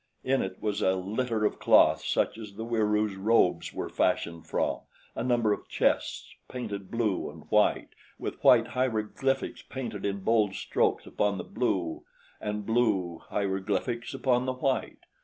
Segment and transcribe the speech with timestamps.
[0.23, 4.79] In it was a litter of cloth such as the Wieroos' robes were fashioned from,
[5.13, 11.05] a number of chests painted blue and white, with white hieroglyphics painted in bold strokes
[11.05, 12.03] upon the blue
[12.39, 15.05] and blue hieroglyphics upon the white.